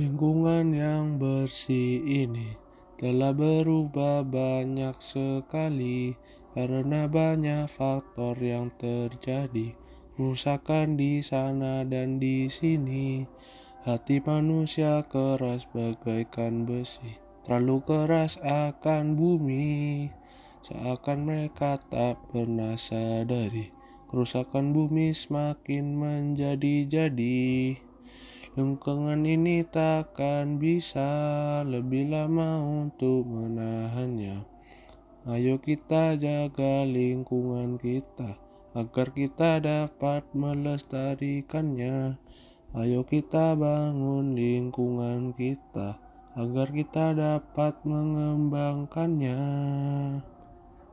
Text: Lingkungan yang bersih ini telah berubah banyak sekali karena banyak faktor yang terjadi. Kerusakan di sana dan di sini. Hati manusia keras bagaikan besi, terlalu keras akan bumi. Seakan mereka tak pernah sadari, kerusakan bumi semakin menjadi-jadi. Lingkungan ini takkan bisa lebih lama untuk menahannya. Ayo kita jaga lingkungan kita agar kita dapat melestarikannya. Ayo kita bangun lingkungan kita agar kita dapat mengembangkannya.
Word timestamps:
Lingkungan 0.00 0.72
yang 0.72 1.20
bersih 1.20 2.00
ini 2.00 2.56
telah 2.96 3.36
berubah 3.36 4.24
banyak 4.24 4.96
sekali 4.96 6.16
karena 6.56 7.04
banyak 7.04 7.68
faktor 7.68 8.32
yang 8.40 8.72
terjadi. 8.80 9.76
Kerusakan 10.16 10.96
di 10.96 11.20
sana 11.20 11.84
dan 11.84 12.16
di 12.16 12.48
sini. 12.48 13.28
Hati 13.84 14.24
manusia 14.24 15.04
keras 15.04 15.68
bagaikan 15.68 16.64
besi, 16.64 17.20
terlalu 17.44 17.84
keras 17.84 18.40
akan 18.40 19.20
bumi. 19.20 20.08
Seakan 20.64 21.28
mereka 21.28 21.76
tak 21.92 22.16
pernah 22.32 22.72
sadari, 22.80 23.68
kerusakan 24.08 24.72
bumi 24.72 25.12
semakin 25.12 25.92
menjadi-jadi. 25.92 27.89
Lingkungan 28.58 29.22
ini 29.22 29.62
takkan 29.62 30.58
bisa 30.58 31.06
lebih 31.62 32.10
lama 32.10 32.58
untuk 32.82 33.22
menahannya. 33.22 34.42
Ayo 35.30 35.62
kita 35.62 36.18
jaga 36.18 36.82
lingkungan 36.82 37.78
kita 37.78 38.34
agar 38.74 39.14
kita 39.14 39.62
dapat 39.62 40.26
melestarikannya. 40.34 42.18
Ayo 42.74 43.06
kita 43.06 43.54
bangun 43.54 44.34
lingkungan 44.34 45.30
kita 45.38 46.02
agar 46.34 46.74
kita 46.74 47.14
dapat 47.14 47.78
mengembangkannya. 47.86 49.38